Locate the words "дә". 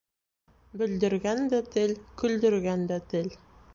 1.53-1.59, 2.93-2.99